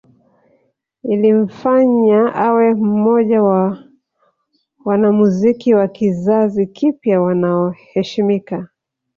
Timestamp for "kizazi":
5.87-6.67